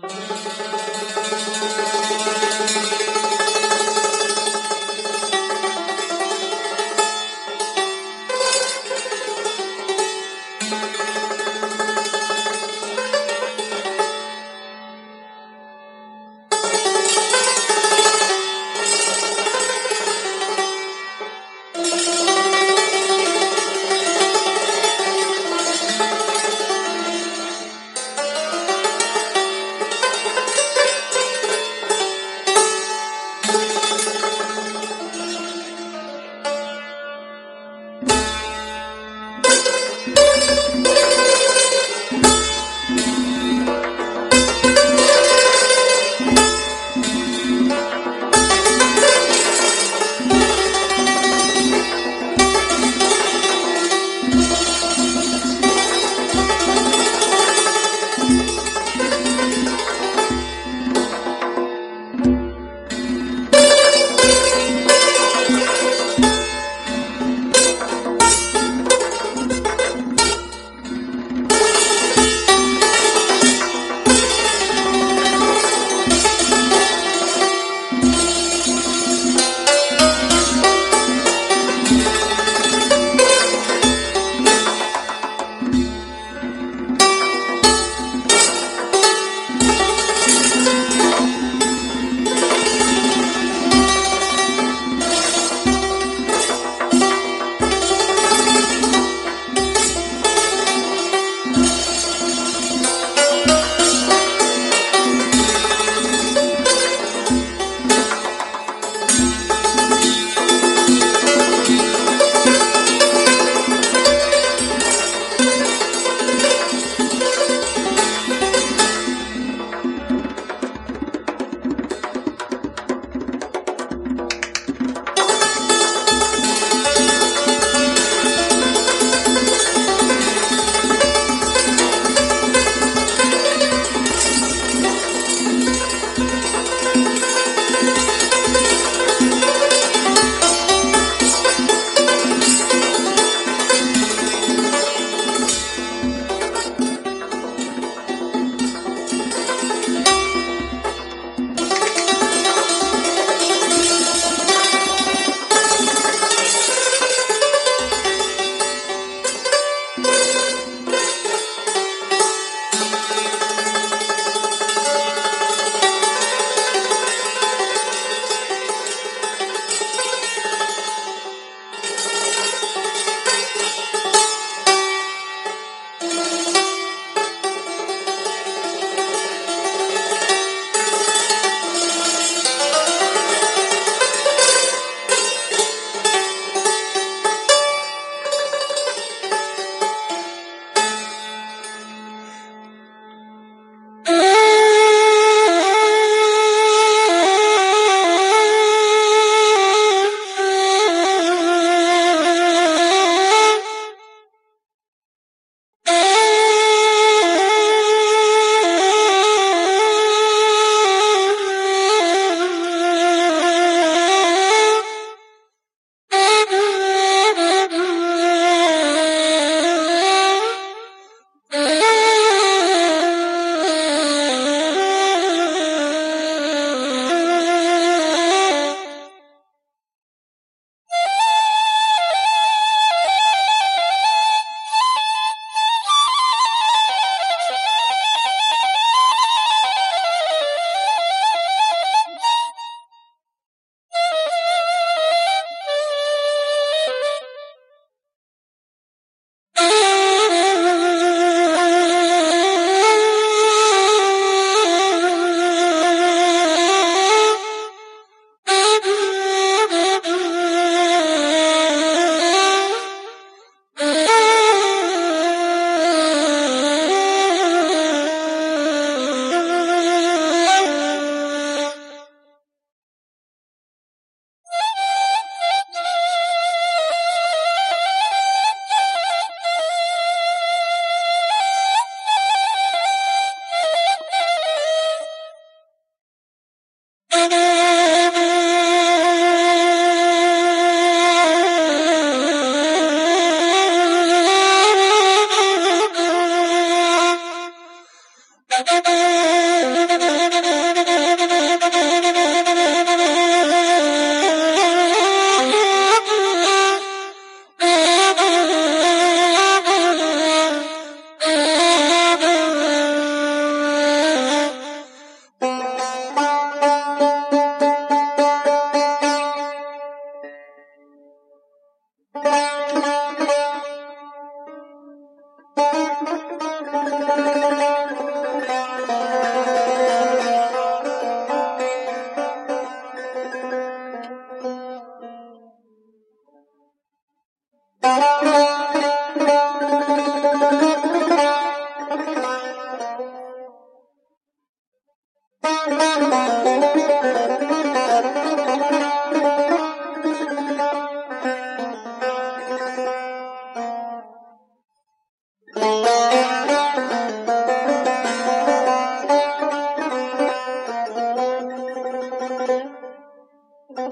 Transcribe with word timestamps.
Thank 0.00 1.57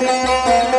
Música 0.00 0.77